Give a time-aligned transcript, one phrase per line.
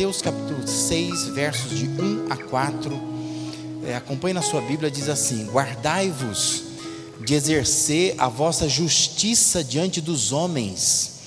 [0.00, 3.02] Mateus capítulo 6, versos de 1 a 4.
[3.84, 6.62] É, acompanhe na sua Bíblia, diz assim: Guardai-vos
[7.22, 11.20] de exercer a vossa justiça diante dos homens,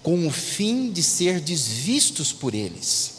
[0.00, 3.14] com o fim de ser desvistos por eles.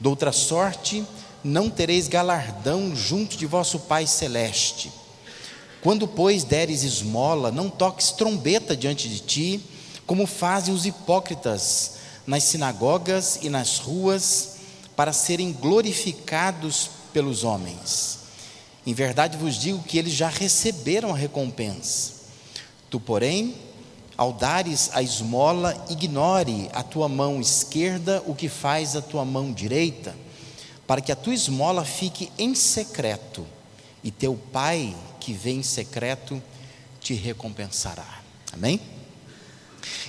[0.00, 1.04] De outra sorte,
[1.44, 4.90] não tereis galardão junto de vosso Pai celeste.
[5.82, 9.60] Quando, pois, deres esmola, não toques trombeta diante de ti,
[10.06, 14.56] como fazem os hipócritas nas sinagogas e nas ruas,
[14.96, 18.18] para serem glorificados pelos homens.
[18.86, 22.14] Em verdade vos digo que eles já receberam a recompensa.
[22.88, 23.54] Tu, porém,
[24.16, 29.52] ao dares a esmola, ignore a tua mão esquerda o que faz a tua mão
[29.52, 30.14] direita,
[30.86, 33.46] para que a tua esmola fique em secreto,
[34.02, 36.42] e teu pai que vem em secreto
[37.00, 38.22] te recompensará.
[38.52, 38.95] Amém?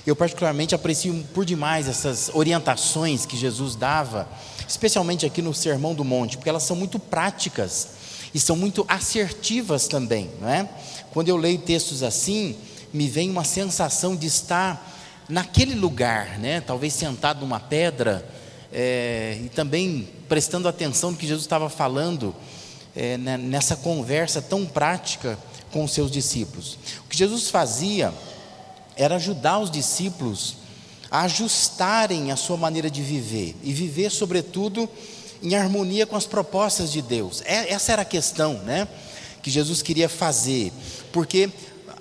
[0.06, 4.28] Eu, particularmente, aprecio por demais essas orientações que Jesus dava,
[4.68, 7.88] especialmente aqui no Sermão do Monte, porque elas são muito práticas
[8.34, 10.68] e são muito assertivas também, não é?
[11.12, 12.56] Quando eu leio textos assim,
[12.92, 16.60] me vem uma sensação de estar naquele lugar, né?
[16.60, 18.26] Talvez sentado numa pedra
[18.72, 22.34] é, e também prestando atenção no que Jesus estava falando
[22.94, 25.38] é, nessa conversa tão prática
[25.70, 26.78] com os seus discípulos.
[27.04, 28.12] O que Jesus fazia
[28.98, 30.56] era ajudar os discípulos
[31.10, 34.88] a ajustarem a sua maneira de viver e viver, sobretudo,
[35.42, 37.42] em harmonia com as propostas de Deus.
[37.46, 38.86] É, essa era a questão, né,
[39.42, 40.72] que Jesus queria fazer,
[41.12, 41.48] porque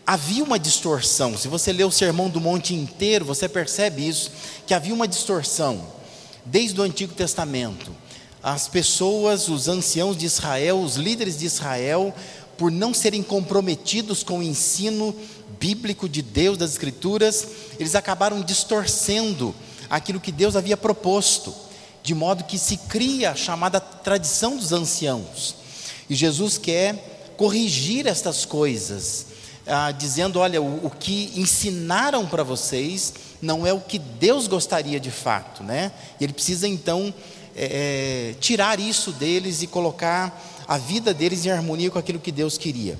[0.06, 1.38] havia uma distorção.
[1.38, 4.31] Se você lê o Sermão do Monte inteiro, você percebe isso,
[4.66, 5.86] que havia uma distorção
[6.45, 7.95] desde o Antigo Testamento.
[8.42, 12.14] As pessoas, os anciãos de Israel, os líderes de Israel,
[12.58, 15.16] por não serem comprometidos com o ensino
[15.59, 17.47] bíblico de Deus, das Escrituras,
[17.80, 19.53] eles acabaram distorcendo
[19.89, 21.53] aquilo que Deus havia proposto,
[22.03, 25.56] de modo que se cria a chamada tradição dos anciãos.
[26.09, 29.28] E Jesus quer corrigir estas coisas,
[29.66, 35.00] ah, dizendo: olha, o, o que ensinaram para vocês não é o que Deus gostaria
[35.00, 35.91] de fato, né?
[36.19, 37.13] E ele precisa então
[37.56, 42.57] é, tirar isso deles e colocar a vida deles em harmonia com aquilo que Deus
[42.57, 42.97] queria.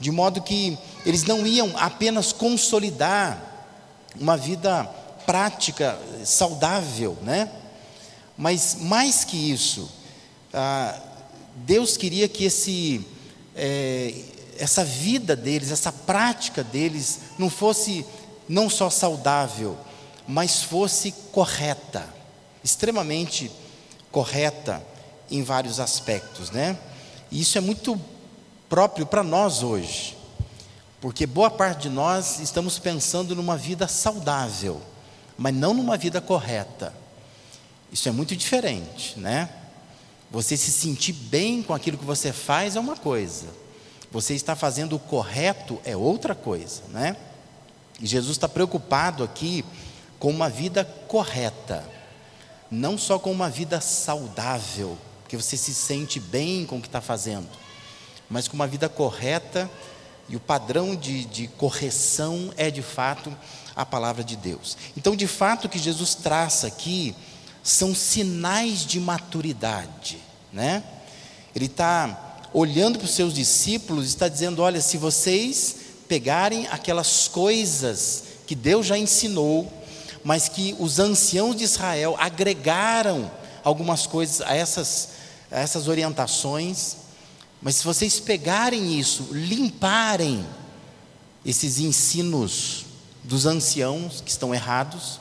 [0.00, 3.40] De modo que eles não iam apenas consolidar
[4.18, 4.84] uma vida
[5.26, 7.50] prática, saudável, né?
[8.36, 9.90] Mas mais que isso,
[10.52, 10.98] ah,
[11.56, 13.06] Deus queria que esse,
[13.54, 14.14] é,
[14.58, 18.04] essa vida deles, essa prática deles, não fosse
[18.48, 19.76] não só saudável,
[20.26, 22.04] mas fosse correta,
[22.62, 23.50] extremamente
[24.10, 24.84] correta
[25.30, 26.78] em vários aspectos, né?
[27.30, 28.00] E isso é muito
[28.68, 30.16] próprio para nós hoje,
[31.04, 34.80] porque boa parte de nós estamos pensando numa vida saudável,
[35.36, 36.94] mas não numa vida correta.
[37.92, 39.50] Isso é muito diferente, né?
[40.30, 43.48] Você se sentir bem com aquilo que você faz é uma coisa,
[44.10, 47.18] você está fazendo o correto é outra coisa, né?
[48.00, 49.62] E Jesus está preocupado aqui
[50.18, 51.84] com uma vida correta,
[52.70, 54.96] não só com uma vida saudável,
[55.28, 57.50] que você se sente bem com o que está fazendo,
[58.30, 59.70] mas com uma vida correta
[60.28, 63.34] e o padrão de, de correção é de fato
[63.76, 64.76] a palavra de Deus.
[64.96, 67.14] Então, de fato, o que Jesus traça aqui
[67.62, 70.18] são sinais de maturidade,
[70.52, 70.82] né?
[71.54, 75.76] Ele está olhando para os seus discípulos, está dizendo: olha, se vocês
[76.06, 79.72] pegarem aquelas coisas que Deus já ensinou,
[80.22, 83.30] mas que os anciãos de Israel agregaram
[83.62, 85.08] algumas coisas a essas,
[85.50, 86.96] a essas orientações.
[87.64, 90.44] Mas se vocês pegarem isso, limparem
[91.46, 92.84] esses ensinos
[93.22, 95.18] dos anciãos que estão errados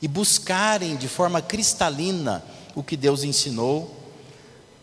[0.00, 2.42] e buscarem de forma cristalina
[2.74, 3.94] o que Deus ensinou,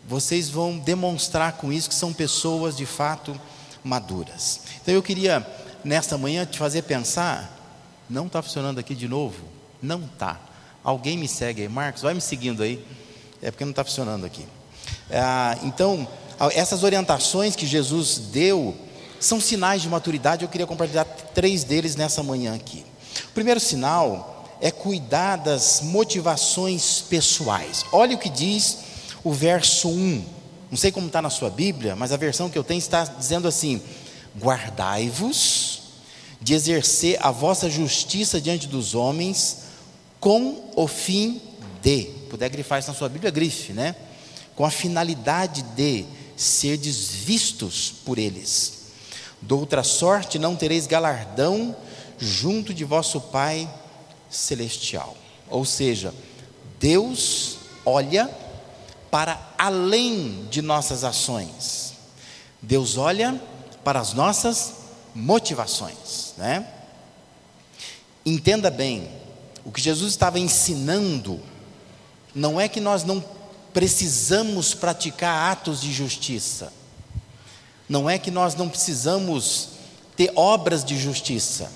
[0.08, 3.36] vocês vão demonstrar com isso que são pessoas de fato
[3.84, 4.62] maduras.
[4.84, 5.44] Então eu queria
[5.84, 7.52] nesta manhã te fazer pensar,
[8.08, 9.44] não está funcionando aqui de novo?
[9.82, 10.40] Não está.
[10.84, 12.86] Alguém me segue aí, Marcos, vai me seguindo aí.
[13.42, 14.46] É porque não está funcionando aqui.
[15.10, 16.08] Ah, então,
[16.54, 18.76] essas orientações que Jesus deu
[19.20, 20.44] são sinais de maturidade.
[20.44, 22.86] Eu queria compartilhar três deles nessa manhã aqui.
[23.30, 27.86] O primeiro sinal é cuidar das motivações pessoais.
[27.92, 28.80] Olha o que diz
[29.24, 30.26] o verso 1.
[30.72, 33.48] Não sei como está na sua Bíblia, mas a versão que eu tenho está dizendo
[33.48, 33.82] assim:
[34.38, 35.82] Guardai-vos
[36.42, 39.64] de exercer a vossa justiça diante dos homens
[40.20, 41.42] com o fim
[41.82, 43.96] de, puder grifar isso na sua Bíblia, grife, né?
[44.56, 46.06] Com a finalidade de
[46.36, 48.86] serdes vistos por eles.
[49.42, 51.76] De outra sorte, não tereis galardão
[52.18, 53.70] junto de vosso Pai
[54.30, 55.16] celestial.
[55.50, 56.14] Ou seja,
[56.80, 58.30] Deus olha
[59.12, 61.94] para além de nossas ações.
[62.62, 63.40] Deus olha
[63.84, 64.74] para as nossas
[65.14, 66.68] motivações, né?
[68.26, 69.08] Entenda bem,
[69.64, 71.40] o que Jesus estava ensinando
[72.34, 73.24] não é que nós não
[73.76, 76.72] precisamos praticar atos de justiça.
[77.90, 79.72] Não é que nós não precisamos
[80.16, 81.70] ter obras de justiça.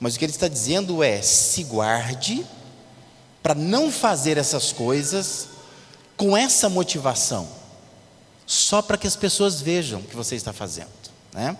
[0.00, 2.46] Mas o que ele está dizendo é: se guarde
[3.42, 5.48] para não fazer essas coisas
[6.16, 7.46] com essa motivação,
[8.46, 10.88] só para que as pessoas vejam o que você está fazendo,
[11.34, 11.54] né?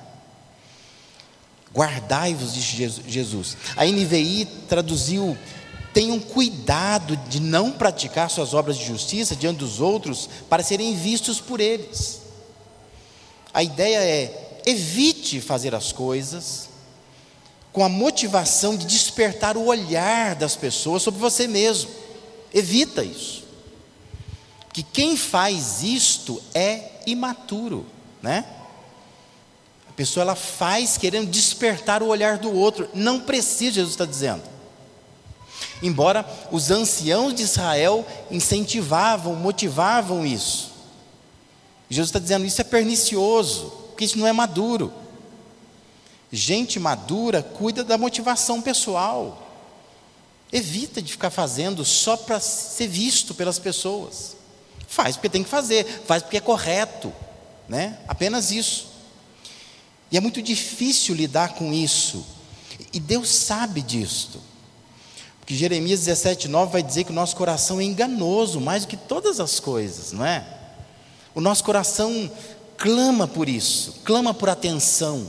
[1.75, 2.63] Guardai-vos de
[3.07, 3.59] Jesus.
[3.77, 5.37] A NVI traduziu:
[5.93, 11.41] tenham cuidado de não praticar suas obras de justiça diante dos outros para serem vistos
[11.41, 12.23] por eles.
[13.53, 16.71] A ideia é: evite fazer as coisas
[17.73, 21.91] com a motivação de despertar o olhar das pessoas sobre você mesmo.
[22.53, 23.45] Evita isso.
[24.73, 27.87] Que quem faz isto é imaturo,
[28.23, 28.45] né?
[29.89, 32.89] A pessoa ela faz querendo despertar o olhar do outro.
[32.95, 34.52] Não precisa, Jesus está dizendo.
[35.83, 40.71] Embora os anciãos de Israel incentivavam, motivavam isso.
[41.91, 44.93] Jesus está dizendo: isso é pernicioso, porque isso não é maduro.
[46.31, 49.51] Gente madura cuida da motivação pessoal.
[50.51, 54.37] Evita de ficar fazendo só para ser visto pelas pessoas.
[54.87, 57.13] Faz porque tem que fazer, faz porque é correto,
[57.69, 57.99] né?
[58.07, 58.87] Apenas isso.
[60.11, 62.25] E é muito difícil lidar com isso.
[62.93, 64.52] E Deus sabe disto.
[65.53, 69.39] Porque Jeremias 17:9 vai dizer que o nosso coração é enganoso mais do que todas
[69.39, 70.47] as coisas, não é?
[71.35, 72.31] O nosso coração
[72.79, 75.27] clama por isso, clama por atenção.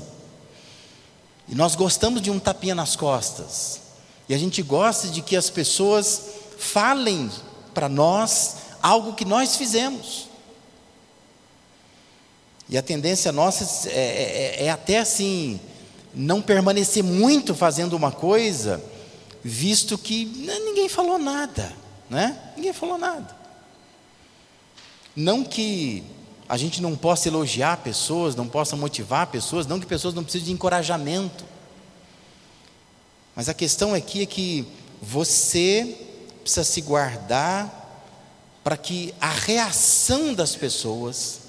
[1.46, 3.82] E nós gostamos de um tapinha nas costas.
[4.30, 6.22] E a gente gosta de que as pessoas
[6.58, 7.30] falem
[7.74, 10.30] para nós algo que nós fizemos.
[12.70, 15.60] E a tendência nossa é, é, é, até assim,
[16.16, 18.82] não permanecer muito fazendo uma coisa,
[19.44, 21.74] visto que ninguém falou nada,
[22.10, 22.54] né?
[22.56, 23.36] Ninguém falou nada.
[25.16, 26.04] Não que
[26.48, 30.48] a gente não possa elogiar pessoas, não possa motivar pessoas, não que pessoas não precisem
[30.48, 31.46] de encorajamento.
[33.36, 34.66] Mas a questão aqui é que
[35.02, 35.98] você
[36.42, 37.82] precisa se guardar
[38.64, 41.42] para que a reação das pessoas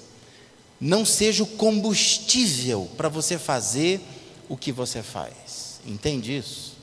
[0.79, 4.01] não seja o combustível para você fazer
[4.49, 5.79] o que você faz.
[5.85, 6.74] Entende isso?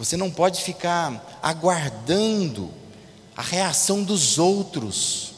[0.00, 2.72] Você não pode ficar aguardando
[3.36, 5.34] a reação dos outros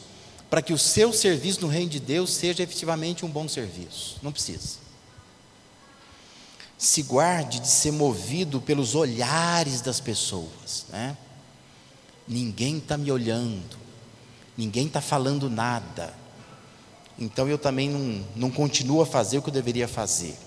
[0.49, 4.19] para que o seu serviço no reino de Deus seja efetivamente um bom serviço.
[4.21, 4.77] Não precisa.
[6.77, 10.85] Se guarde de ser movido pelos olhares das pessoas.
[10.87, 11.17] Né?
[12.25, 13.77] Ninguém está me olhando,
[14.55, 16.13] ninguém está falando nada.
[17.19, 20.37] Então eu também não, não continuo a fazer o que eu deveria fazer.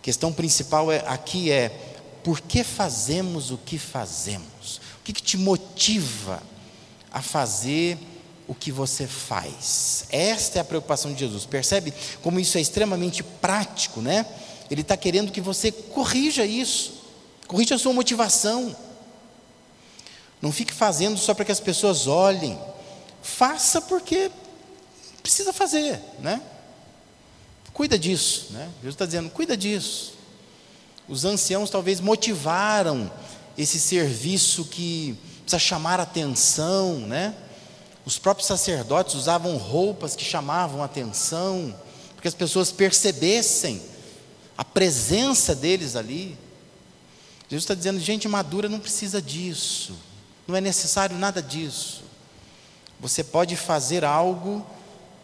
[0.00, 1.95] A questão principal é, aqui é:
[2.26, 4.80] por que fazemos o que fazemos?
[4.98, 6.42] O que, que te motiva
[7.12, 7.96] a fazer
[8.48, 10.06] o que você faz.
[10.10, 11.46] Esta é a preocupação de Jesus.
[11.46, 11.94] Percebe
[12.24, 14.26] como isso é extremamente prático, né?
[14.68, 16.94] Ele está querendo que você corrija isso,
[17.46, 18.74] corrija a sua motivação.
[20.42, 22.58] Não fique fazendo só para que as pessoas olhem.
[23.22, 24.32] Faça porque
[25.22, 26.42] precisa fazer, né?
[27.72, 28.68] Cuida disso, né?
[28.78, 30.15] Jesus está dizendo, cuida disso.
[31.08, 33.10] Os anciãos talvez motivaram
[33.56, 37.34] esse serviço que precisa chamar atenção, né?
[38.04, 41.74] Os próprios sacerdotes usavam roupas que chamavam atenção,
[42.12, 43.82] para que as pessoas percebessem
[44.56, 46.36] a presença deles ali.
[47.48, 49.94] Jesus está dizendo: gente madura não precisa disso,
[50.46, 52.04] não é necessário nada disso.
[53.00, 54.64] Você pode fazer algo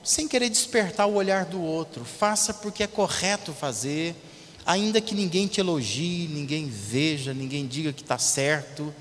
[0.05, 4.17] sem querer despertar o olhar do outro, faça porque é correto fazer,
[4.65, 8.95] ainda que ninguém te elogie, ninguém veja, ninguém diga que está certo.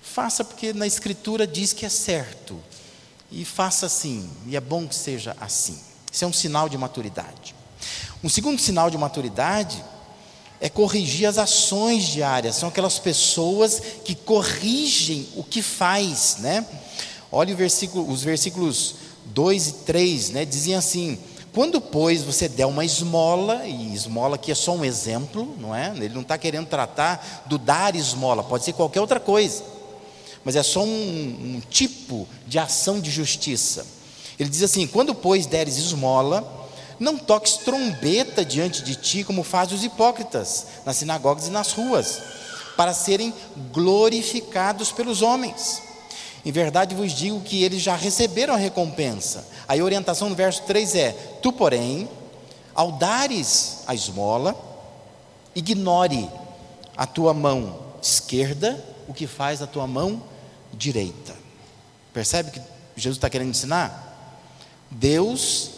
[0.00, 2.60] Faça porque na Escritura diz que é certo.
[3.30, 5.78] E faça assim, e é bom que seja assim.
[6.10, 7.54] Isso é um sinal de maturidade.
[8.22, 9.82] Um segundo sinal de maturidade
[10.60, 12.56] é corrigir as ações diárias.
[12.56, 16.66] São aquelas pessoas que corrigem o que faz, né?
[17.32, 20.44] Olha versículo, os versículos 2 e 3, né?
[20.44, 21.18] Diziam assim:
[21.52, 25.92] quando, pois, você der uma esmola, e esmola aqui é só um exemplo, não é?
[25.96, 29.80] Ele não está querendo tratar do dar esmola, pode ser qualquer outra coisa
[30.44, 33.86] mas é só um, um tipo de ação de justiça.
[34.38, 39.76] Ele diz assim: quando, pois, deres esmola, não toques trombeta diante de ti, como fazem
[39.76, 42.20] os hipócritas, nas sinagogas e nas ruas,
[42.76, 43.34] para serem
[43.72, 45.82] glorificados pelos homens.
[46.44, 49.46] Em verdade vos digo que eles já receberam a recompensa.
[49.68, 52.08] Aí a orientação no verso 3 é: Tu, porém,
[52.74, 54.56] ao dares a esmola,
[55.54, 56.28] ignore
[56.96, 60.22] a tua mão esquerda o que faz a tua mão
[60.72, 61.34] direita.
[62.12, 62.60] Percebe que
[62.96, 64.06] Jesus está querendo ensinar?
[64.90, 65.70] Deus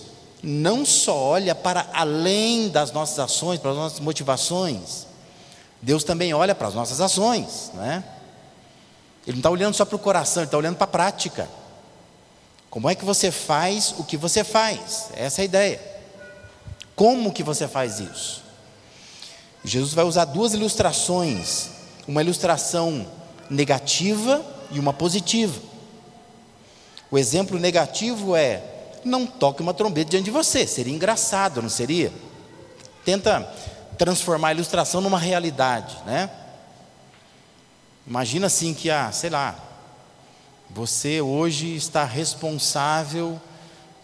[0.43, 5.07] não só olha para além das nossas ações, para as nossas motivações,
[5.81, 8.05] Deus também olha para as nossas ações, né?
[9.27, 11.49] Ele não está olhando só para o coração, ele está olhando para a prática.
[12.69, 15.11] Como é que você faz o que você faz?
[15.15, 15.81] Essa é a ideia.
[16.97, 18.43] Como que você faz isso?
[19.65, 21.69] Jesus vai usar duas ilustrações,
[22.09, 23.07] uma ilustração
[23.49, 25.61] negativa e uma positiva.
[27.11, 28.63] O exemplo negativo é:
[29.05, 32.13] não toque uma trombeta diante de você, seria engraçado, não seria?
[33.05, 33.41] Tenta
[33.99, 36.31] transformar a ilustração numa realidade, né?
[38.07, 39.57] Imagina assim que, ah, sei lá,
[40.69, 43.41] você hoje está responsável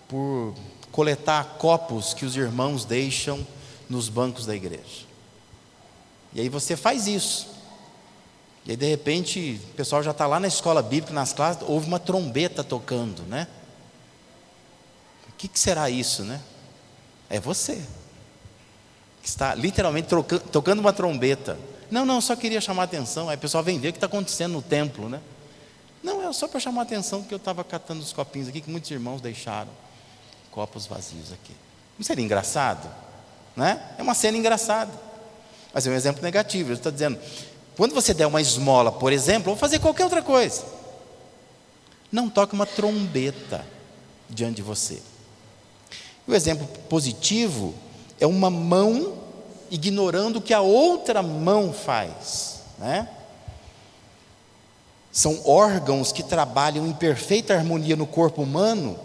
[0.07, 0.55] por
[0.93, 3.47] coletar copos que os irmãos deixam
[3.88, 5.07] nos bancos da igreja.
[6.33, 7.49] E aí você faz isso.
[8.67, 11.87] E aí, de repente, o pessoal já está lá na escola bíblica, nas classes, houve
[11.87, 13.47] uma trombeta tocando, né?
[15.28, 16.40] O que, que será isso, né?
[17.31, 17.83] É você,
[19.23, 20.09] que está literalmente
[20.52, 21.59] tocando uma trombeta.
[21.90, 23.28] Não, não, só queria chamar a atenção.
[23.28, 25.21] Aí o pessoal vem ver o que está acontecendo no templo, né?
[26.02, 28.90] Não, é só para chamar atenção, porque eu estava catando os copinhos aqui que muitos
[28.90, 29.71] irmãos deixaram
[30.50, 31.54] copos vazios aqui.
[31.99, 32.88] Não seria engraçado?
[33.57, 33.80] Né?
[33.99, 34.92] É uma cena engraçada.
[35.73, 36.71] Mas é um exemplo negativo.
[36.71, 37.18] Ele está dizendo:
[37.76, 40.64] quando você der uma esmola, por exemplo, ou fazer qualquer outra coisa,
[42.11, 43.64] não toque uma trombeta
[44.28, 45.02] diante de você.
[46.26, 47.75] O exemplo positivo
[48.21, 49.16] é uma mão
[49.70, 53.08] ignorando o que a outra mão faz, né?
[55.10, 58.98] São órgãos que trabalham em perfeita harmonia no corpo humano,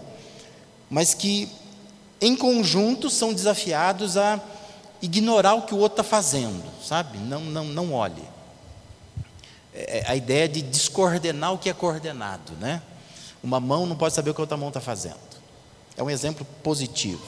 [0.89, 1.50] mas que
[2.22, 4.39] em conjunto são desafiados a
[5.01, 7.17] ignorar o que o outro está fazendo, sabe?
[7.17, 8.24] Não, não, não olhe.
[9.74, 12.82] É, é a ideia de descoordenar o que é coordenado, né?
[13.43, 15.17] Uma mão não pode saber o que a outra mão está fazendo.
[15.98, 17.25] É um exemplo positivo.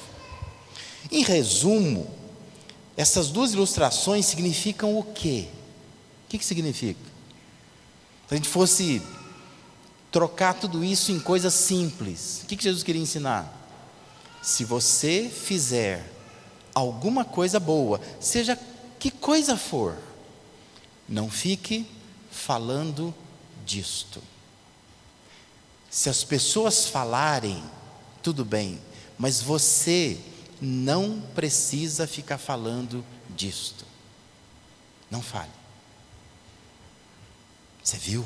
[1.11, 2.07] Em resumo,
[2.97, 5.47] essas duas ilustrações significam o quê?
[6.25, 6.99] O que, que significa?
[8.27, 9.01] Se a gente fosse
[10.11, 13.53] trocar tudo isso em coisas simples, o que, que Jesus queria ensinar?
[14.41, 16.09] Se você fizer
[16.73, 18.57] alguma coisa boa, seja
[18.97, 19.97] que coisa for,
[21.07, 21.85] não fique
[22.31, 23.13] falando
[23.65, 24.21] disto.
[25.89, 27.63] Se as pessoas falarem,
[28.21, 28.79] tudo bem,
[29.17, 30.17] mas você
[30.61, 33.85] não precisa ficar falando disto.
[35.09, 35.51] Não fale.
[37.83, 38.25] Você viu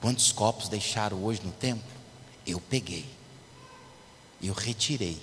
[0.00, 1.88] quantos copos deixaram hoje no templo?
[2.46, 3.08] Eu peguei.
[4.42, 5.20] Eu retirei.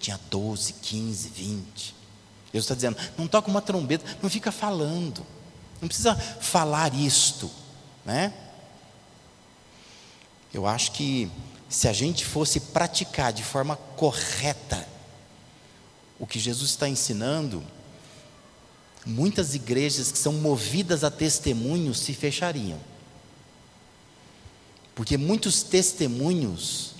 [0.00, 1.94] Tinha 12, 15, 20.
[2.52, 5.26] Deus está dizendo: não toca uma trombeta, não fica falando.
[5.80, 7.50] Não precisa falar isto,
[8.04, 8.32] né?
[10.52, 11.30] Eu acho que
[11.68, 14.95] se a gente fosse praticar de forma correta
[16.18, 17.62] o que Jesus está ensinando,
[19.04, 22.78] muitas igrejas que são movidas a testemunhos se fechariam.
[24.94, 26.94] Porque muitos testemunhos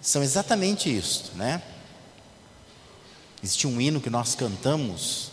[0.00, 1.62] são exatamente isso, né?
[3.42, 5.30] Existe um hino que nós cantamos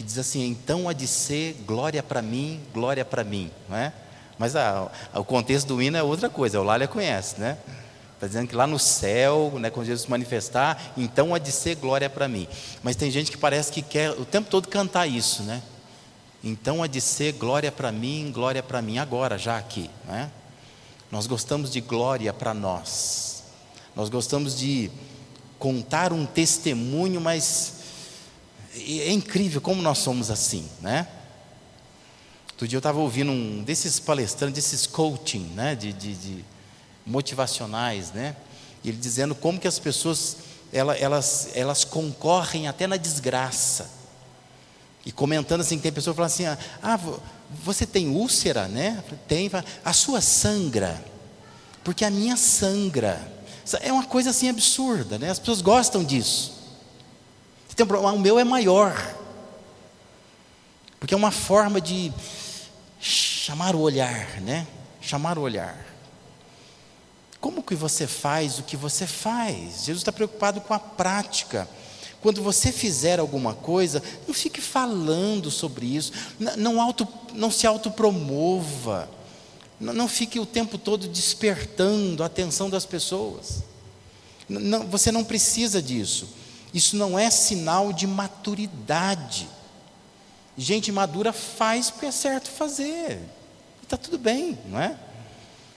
[0.00, 3.92] que diz assim: então há de ser glória para mim, glória para mim, não é?
[4.38, 7.58] Mas a, a, o contexto do hino é outra coisa, o Lália conhece, né?
[8.20, 11.76] Está dizendo que lá no céu, né, quando Jesus se manifestar, então há de ser
[11.76, 12.46] glória para mim.
[12.82, 15.62] Mas tem gente que parece que quer o tempo todo cantar isso, né?
[16.44, 19.88] Então há de ser glória para mim, glória para mim, agora, já aqui.
[20.04, 20.30] Né?
[21.10, 23.42] Nós gostamos de glória para nós.
[23.96, 24.90] Nós gostamos de
[25.58, 27.76] contar um testemunho, mas
[28.76, 31.08] é incrível como nós somos assim, né?
[32.52, 35.74] Outro dia eu estava ouvindo um desses palestrantes, desses coaching, né?
[35.74, 36.44] de, de, de
[37.10, 38.36] motivacionais, né?
[38.84, 40.36] Ele dizendo como que as pessoas
[40.72, 43.90] elas, elas, concorrem até na desgraça.
[45.04, 47.00] E comentando assim, tem pessoa falando assim: ah,
[47.62, 49.02] você tem úlcera, né?
[49.26, 49.50] Tem,
[49.84, 51.02] a sua sangra,
[51.82, 53.40] porque a minha sangra.
[53.82, 55.30] É uma coisa assim absurda, né?
[55.30, 56.58] As pessoas gostam disso.
[57.76, 58.94] Tem um problema, o meu é maior,
[60.98, 62.12] porque é uma forma de
[63.00, 64.66] chamar o olhar, né?
[65.00, 65.89] Chamar o olhar.
[67.40, 69.84] Como que você faz o que você faz?
[69.84, 71.68] Jesus está preocupado com a prática.
[72.20, 79.08] Quando você fizer alguma coisa, não fique falando sobre isso, não, auto, não se autopromova.
[79.80, 83.62] Não, não fique o tempo todo despertando a atenção das pessoas.
[84.46, 86.28] Não, você não precisa disso.
[86.74, 89.48] Isso não é sinal de maturidade.
[90.58, 93.18] Gente madura faz porque é certo fazer.
[93.82, 94.94] Está tudo bem, não é?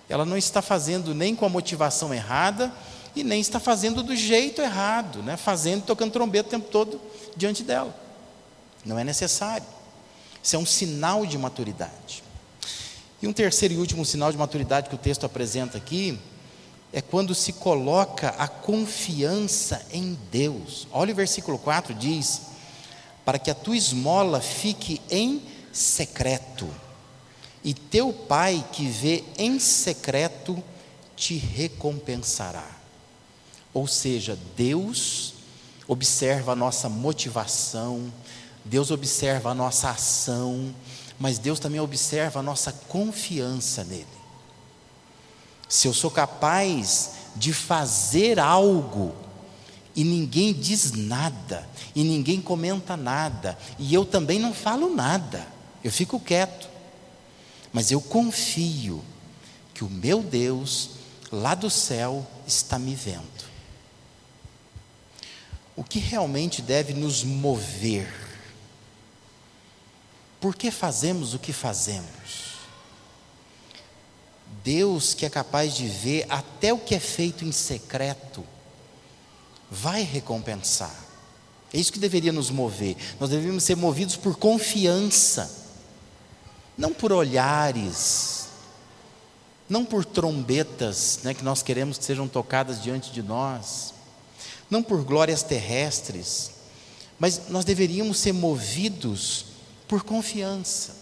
[0.09, 2.71] Ela não está fazendo nem com a motivação errada
[3.15, 5.37] e nem está fazendo do jeito errado, né?
[5.37, 6.99] fazendo, tocando trombeta o tempo todo
[7.35, 7.95] diante dela.
[8.85, 9.65] Não é necessário.
[10.41, 12.23] Isso é um sinal de maturidade.
[13.21, 16.19] E um terceiro e último sinal de maturidade que o texto apresenta aqui
[16.91, 20.87] é quando se coloca a confiança em Deus.
[20.91, 22.41] Olha o versículo 4 diz:
[23.23, 25.41] "Para que a tua esmola fique em
[25.71, 26.69] secreto,
[27.63, 30.61] e teu pai que vê em secreto
[31.15, 32.69] te recompensará."
[33.73, 35.33] Ou seja, Deus
[35.87, 38.11] observa a nossa motivação,
[38.63, 40.73] Deus observa a nossa ação,
[41.19, 44.05] mas Deus também observa a nossa confiança nele.
[45.67, 49.13] Se eu sou capaz de fazer algo
[49.95, 55.47] e ninguém diz nada, e ninguém comenta nada, e eu também não falo nada,
[55.83, 56.69] eu fico quieto,
[57.73, 59.03] mas eu confio
[59.73, 60.91] que o meu Deus
[61.31, 63.51] lá do céu está me vendo.
[65.75, 68.23] O que realmente deve nos mover
[70.43, 72.57] por que fazemos o que fazemos?
[74.61, 78.45] Deus, que é capaz de ver até o que é feito em secreto,
[79.71, 80.93] vai recompensar.
[81.71, 82.97] É isso que deveria nos mover.
[83.21, 85.62] Nós deveríamos ser movidos por confiança,
[86.77, 88.47] não por olhares,
[89.69, 93.93] não por trombetas né, que nós queremos que sejam tocadas diante de nós,
[94.69, 96.51] não por glórias terrestres,
[97.19, 99.45] mas nós deveríamos ser movidos
[99.87, 100.95] por confiança.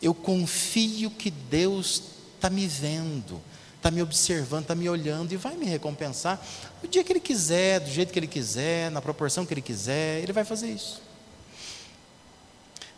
[0.00, 2.02] Eu confio que Deus
[2.36, 3.40] está me vendo,
[3.76, 6.40] está me observando, está me olhando e vai me recompensar
[6.82, 10.22] o dia que Ele quiser, do jeito que Ele quiser, na proporção que Ele quiser,
[10.22, 11.02] Ele vai fazer isso.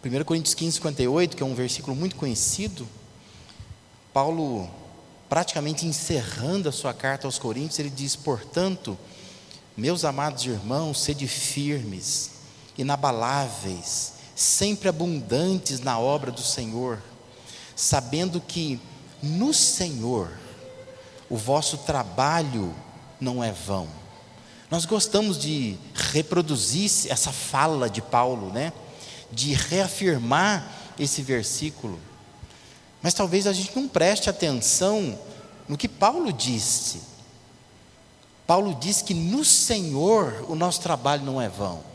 [0.02, 2.88] 1 Coríntios 15, 58, que é um versículo muito conhecido,
[4.14, 4.70] Paulo,
[5.28, 8.96] praticamente encerrando a sua carta aos Coríntios, ele diz: Portanto,
[9.76, 12.30] meus amados irmãos, sede firmes,
[12.78, 16.98] inabaláveis, sempre abundantes na obra do Senhor,
[17.76, 18.80] sabendo que
[19.22, 20.30] no Senhor
[21.28, 22.74] o vosso trabalho
[23.20, 23.86] não é vão.
[24.70, 28.72] Nós gostamos de reproduzir essa fala de Paulo, né?
[29.32, 31.98] De reafirmar esse versículo.
[33.02, 35.18] Mas talvez a gente não preste atenção
[35.68, 37.00] no que Paulo disse.
[38.46, 41.90] Paulo diz que no Senhor o nosso trabalho não é vão.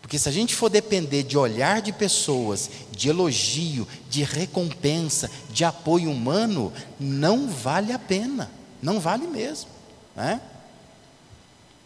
[0.00, 5.64] Porque se a gente for depender de olhar de pessoas, de elogio, de recompensa, de
[5.64, 8.50] apoio humano, não vale a pena,
[8.82, 9.70] não vale mesmo.
[10.14, 10.40] Né?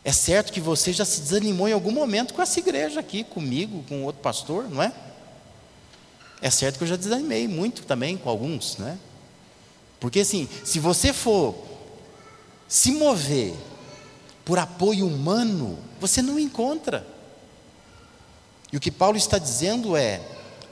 [0.06, 3.84] É certo que você já se desanimou em algum momento com essa igreja aqui, comigo,
[3.88, 4.92] com outro pastor, não é?
[6.40, 8.96] É certo que eu já desanimei muito também com alguns, né?
[9.98, 11.56] Porque assim, se você for
[12.68, 13.52] se mover
[14.44, 17.04] por apoio humano, você não encontra.
[18.72, 20.20] E o que Paulo está dizendo é: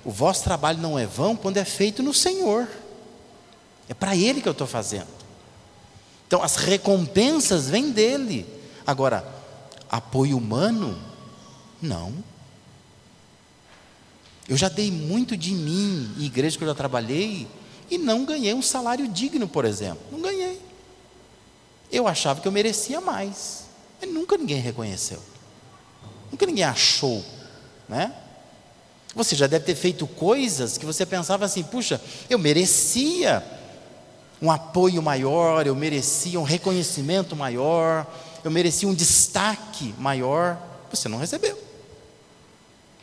[0.04, 2.68] o vosso trabalho não é vão quando é feito no Senhor.
[3.88, 5.08] É para Ele que eu estou fazendo.
[6.24, 8.53] Então as recompensas vêm dele.
[8.86, 9.26] Agora,
[9.90, 10.98] apoio humano,
[11.80, 12.12] não.
[14.48, 17.48] Eu já dei muito de mim em igreja que eu já trabalhei
[17.90, 20.02] e não ganhei um salário digno, por exemplo.
[20.10, 20.60] Não ganhei.
[21.90, 23.64] Eu achava que eu merecia mais.
[24.00, 25.22] Mas nunca ninguém reconheceu.
[26.30, 27.24] Nunca ninguém achou
[27.88, 28.12] né?
[29.14, 33.44] Você já deve ter feito coisas que você pensava assim: puxa, eu merecia
[34.42, 38.06] um apoio maior, eu merecia um reconhecimento maior,
[38.44, 40.60] eu merecia um destaque maior.
[40.90, 41.58] Você não recebeu.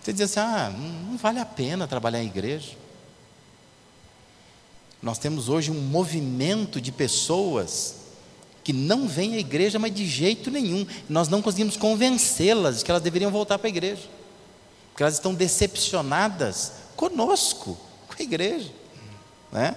[0.02, 0.74] Você dizia assim: ah,
[1.10, 2.78] não vale a pena trabalhar em igreja.
[5.02, 7.96] Nós temos hoje um movimento de pessoas
[8.64, 10.86] que não vêm à igreja, mas de jeito nenhum.
[11.10, 14.22] Nós não conseguimos convencê-las de que elas deveriam voltar para a igreja
[14.92, 17.78] porque elas estão decepcionadas conosco,
[18.08, 18.72] com a igreja,
[19.52, 19.76] né?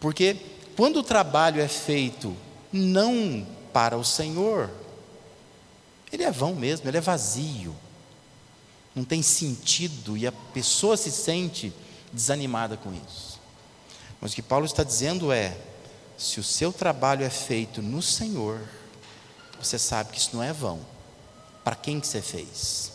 [0.00, 0.36] Porque
[0.76, 2.34] quando o trabalho é feito
[2.72, 4.70] não para o Senhor,
[6.12, 7.74] ele é vão mesmo, ele é vazio,
[8.94, 11.72] não tem sentido e a pessoa se sente
[12.12, 13.38] desanimada com isso.
[14.20, 15.56] Mas o que Paulo está dizendo é:
[16.16, 18.60] se o seu trabalho é feito no Senhor,
[19.60, 20.80] você sabe que isso não é vão.
[21.62, 22.92] Para quem que você fez?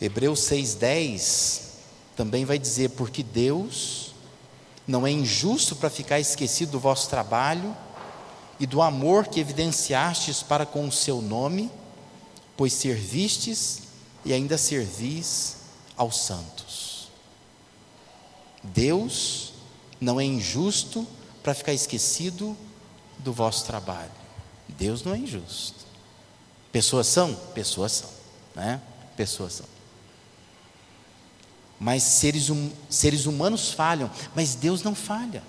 [0.00, 1.62] Hebreus 6,10
[2.16, 4.12] também vai dizer: porque Deus
[4.86, 7.74] não é injusto para ficar esquecido do vosso trabalho
[8.58, 11.70] e do amor que evidenciastes para com o seu nome,
[12.56, 13.82] pois servistes
[14.24, 15.56] e ainda servis
[15.96, 17.08] aos santos.
[18.62, 19.52] Deus
[20.00, 21.06] não é injusto
[21.42, 22.56] para ficar esquecido
[23.18, 24.10] do vosso trabalho.
[24.68, 25.84] Deus não é injusto.
[26.72, 27.34] Pessoas são?
[27.54, 28.10] Pessoas são,
[28.54, 28.80] né?
[29.16, 29.66] Pessoas são.
[31.78, 35.42] Mas seres, hum, seres humanos falham, mas Deus não falha.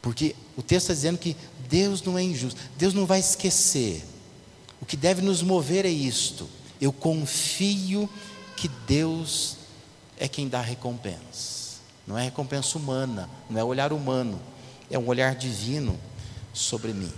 [0.00, 1.36] Porque o texto está dizendo que
[1.68, 4.04] Deus não é injusto, Deus não vai esquecer.
[4.80, 6.48] O que deve nos mover é isto:
[6.80, 8.10] eu confio
[8.56, 9.56] que Deus
[10.18, 11.78] é quem dá recompensa.
[12.04, 14.40] Não é recompensa humana, não é olhar humano,
[14.90, 15.96] é um olhar divino
[16.52, 17.12] sobre mim.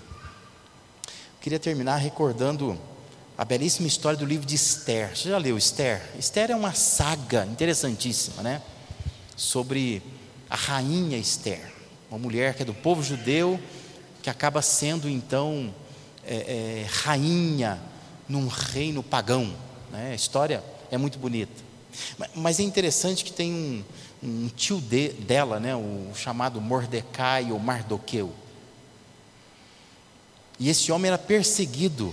[1.41, 2.79] Queria terminar recordando
[3.39, 5.17] a belíssima história do livro de Esther.
[5.17, 6.03] Você já leu Esther?
[6.19, 8.61] Esther é uma saga interessantíssima, né?
[9.35, 10.03] Sobre
[10.51, 11.80] a rainha Esther,
[12.11, 13.59] uma mulher que é do povo judeu,
[14.21, 15.73] que acaba sendo então
[16.27, 17.81] é, é, rainha
[18.29, 19.55] num reino pagão.
[19.93, 20.11] Né?
[20.11, 21.63] A história é muito bonita.
[22.35, 23.85] Mas é interessante que tem um,
[24.23, 25.75] um tio de, dela, né?
[25.77, 28.33] o chamado Mordecai ou Mardoqueu.
[30.59, 32.13] E esse homem era perseguido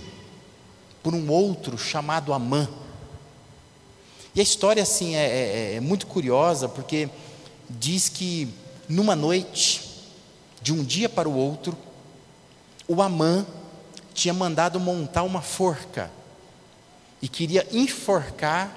[1.02, 2.68] por um outro chamado Amã.
[4.34, 7.10] E a história assim é, é, é muito curiosa porque
[7.68, 8.48] diz que
[8.88, 9.87] numa noite,
[10.60, 11.76] de um dia para o outro,
[12.86, 13.46] o Amã
[14.14, 16.10] tinha mandado montar uma forca
[17.20, 18.76] e queria enforcar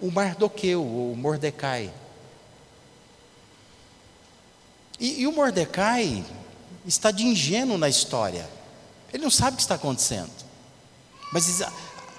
[0.00, 1.92] o Mardoqueu, o Mordecai.
[4.98, 6.24] E, e, o Mordecai
[6.86, 8.48] está de ingênuo na história.
[9.12, 10.30] Ele não sabe o que está acontecendo.
[11.32, 11.62] Mas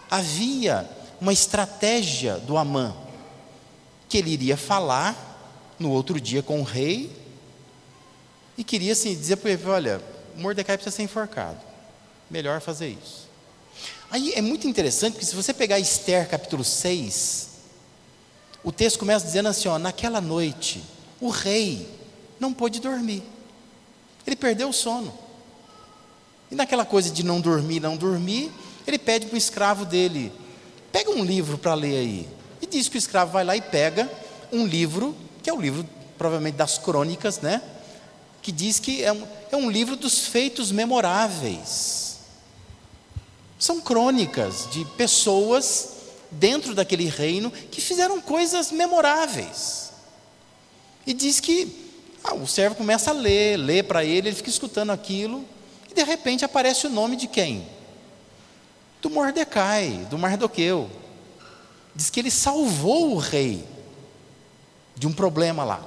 [0.09, 2.95] havia uma estratégia do Amã,
[4.07, 7.11] que ele iria falar no outro dia com o rei,
[8.59, 10.01] e queria assim, dizer para ele: olha,
[10.35, 11.57] Mordecai precisa ser enforcado.
[12.29, 13.29] Melhor fazer isso.
[14.11, 17.47] Aí é muito interessante, porque se você pegar Esther capítulo 6,
[18.61, 20.83] o texto começa dizendo assim: ó, naquela noite,
[21.21, 21.87] o rei
[22.37, 23.23] não pôde dormir,
[24.27, 25.17] ele perdeu o sono.
[26.51, 28.51] E naquela coisa de não dormir, não dormir,
[28.85, 30.33] ele pede para o escravo dele:
[30.91, 32.27] pega um livro para ler aí.
[32.61, 34.11] E diz que o escravo vai lá e pega
[34.51, 37.61] um livro, que é o livro provavelmente das crônicas, né?
[38.41, 42.17] Que diz que é um, é um livro dos feitos memoráveis.
[43.57, 45.89] São crônicas de pessoas
[46.31, 49.91] dentro daquele reino que fizeram coisas memoráveis.
[51.05, 51.89] E diz que
[52.23, 55.45] ah, o servo começa a ler, lê para ele, ele fica escutando aquilo,
[55.89, 57.67] e de repente aparece o nome de quem?
[59.01, 60.89] Do Mordecai, do Mardoqueu.
[61.95, 63.65] Diz que ele salvou o rei
[64.95, 65.83] de um problema lá.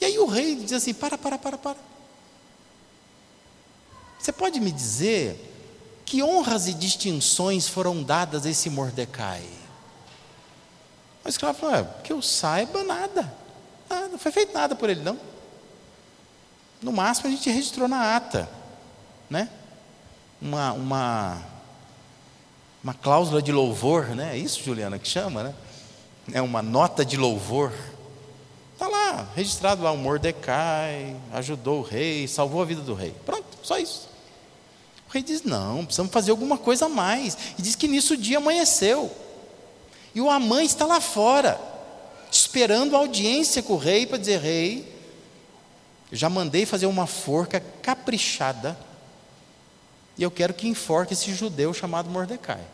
[0.00, 1.76] E aí o rei diz assim: para, para, para, para.
[4.18, 5.52] Você pode me dizer
[6.04, 9.44] que honras e distinções foram dadas a esse Mordecai?
[11.24, 13.32] O escravo falou: é, que eu saiba, nada.
[14.10, 15.18] Não foi feito nada por ele, não.
[16.82, 18.48] No máximo a gente registrou na ata,
[19.28, 19.48] né?
[20.40, 21.42] Uma, uma,
[22.82, 24.34] uma cláusula de louvor, né?
[24.34, 25.54] É isso, Juliana, que chama, né?
[26.32, 27.72] É uma nota de louvor.
[28.76, 33.14] Está lá, registrado lá, o Mordecai ajudou o rei, salvou a vida do rei.
[33.24, 34.06] Pronto, só isso.
[35.08, 37.38] O rei diz: não, precisamos fazer alguma coisa a mais.
[37.58, 39.10] E diz que nisso o dia amanheceu.
[40.14, 41.58] E o Amã está lá fora,
[42.30, 44.94] esperando a audiência com o rei para dizer: rei,
[46.12, 48.76] eu já mandei fazer uma forca caprichada.
[50.18, 52.64] E eu quero que enforque esse judeu chamado Mordecai.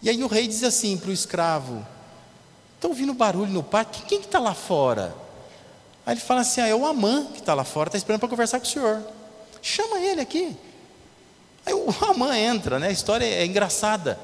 [0.00, 1.86] E aí o rei diz assim para o escravo:
[2.76, 5.14] Estou ouvindo barulho no pátio, quem está lá fora?
[6.06, 8.28] Aí ele fala assim: ah, é o Amã que está lá fora, está esperando para
[8.28, 9.02] conversar com o senhor.
[9.60, 10.56] Chama ele aqui.
[11.64, 12.88] Aí o Amã entra, né?
[12.88, 14.18] A história é engraçada.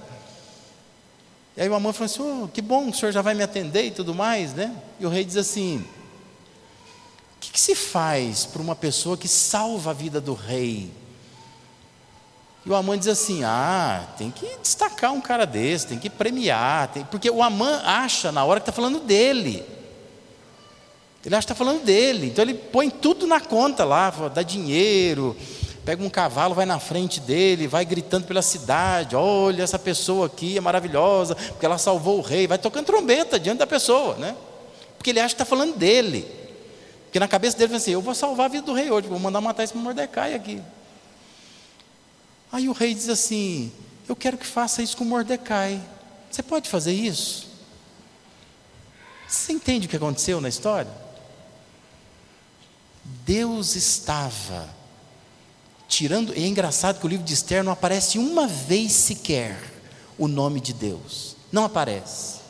[1.57, 3.87] E aí o Amã fala assim: oh, que bom, o senhor já vai me atender
[3.87, 4.75] e tudo mais, né?
[5.01, 9.91] E o rei diz assim: o que, que se faz para uma pessoa que salva
[9.91, 10.93] a vida do rei?
[12.65, 16.89] E o Amã diz assim: ah, tem que destacar um cara desse, tem que premiar,
[16.89, 17.05] tem...
[17.05, 19.65] porque o Amã acha na hora que está falando dele.
[21.25, 25.37] Ele acha que está falando dele, então ele põe tudo na conta lá, dá dinheiro,
[25.85, 30.57] pega um cavalo, vai na frente dele, vai gritando pela cidade: olha, essa pessoa aqui
[30.57, 34.37] é maravilhosa, porque ela salvou o rei, vai tocando trombeta diante da pessoa, né?
[34.97, 36.27] Porque ele acha que está falando dele.
[37.05, 39.41] Porque na cabeça dele, assim: eu vou salvar a vida do rei hoje, vou mandar
[39.41, 40.61] matar esse Mordecai aqui.
[42.53, 43.73] Aí o rei diz assim:
[44.09, 45.83] eu quero que faça isso com Mordecai.
[46.31, 47.49] Você pode fazer isso?
[49.27, 50.91] Você entende o que aconteceu na história?
[53.25, 54.69] Deus estava
[55.89, 59.59] tirando, e é engraçado que o livro de Esther não aparece uma vez sequer
[60.19, 61.37] o nome de Deus.
[61.51, 62.41] Não aparece.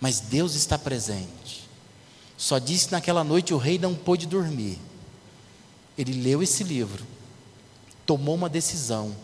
[0.00, 1.68] Mas Deus está presente.
[2.36, 4.78] Só disse que naquela noite o rei não pôde dormir.
[5.96, 7.04] Ele leu esse livro,
[8.10, 9.14] tomou uma decisão.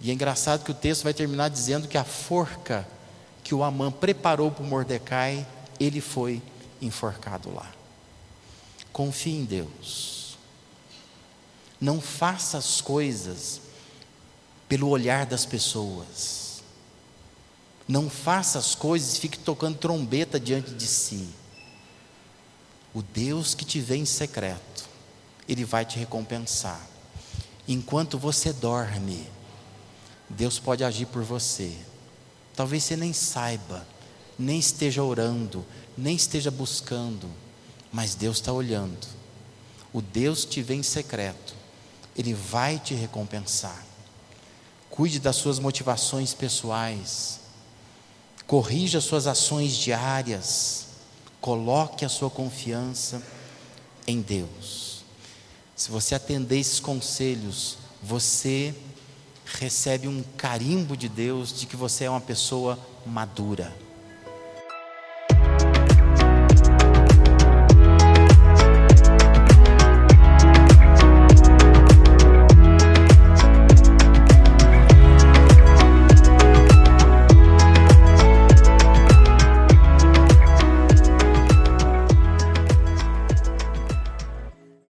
[0.00, 2.84] E é engraçado que o texto vai terminar dizendo que a forca
[3.44, 5.46] que o Amã preparou para Mordecai,
[5.78, 6.42] ele foi
[6.82, 7.70] enforcado lá.
[8.92, 10.36] Confie em Deus.
[11.80, 13.60] Não faça as coisas
[14.68, 16.64] pelo olhar das pessoas.
[17.86, 21.28] Não faça as coisas e fique tocando trombeta diante de si.
[22.92, 24.88] O Deus que te vê em secreto,
[25.48, 26.95] Ele vai te recompensar.
[27.68, 29.26] Enquanto você dorme,
[30.28, 31.76] Deus pode agir por você.
[32.54, 33.86] Talvez você nem saiba,
[34.38, 35.64] nem esteja orando,
[35.96, 37.28] nem esteja buscando,
[37.92, 39.06] mas Deus está olhando.
[39.92, 41.54] O Deus te vê em secreto,
[42.16, 43.84] Ele vai te recompensar.
[44.88, 47.40] Cuide das suas motivações pessoais,
[48.46, 50.86] corrija suas ações diárias,
[51.40, 53.22] coloque a sua confiança
[54.06, 54.85] em Deus.
[55.76, 58.74] Se você atender esses conselhos, você
[59.44, 63.85] recebe um carimbo de Deus de que você é uma pessoa madura